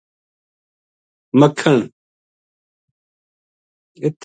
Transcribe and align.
مکھن 1.39 1.77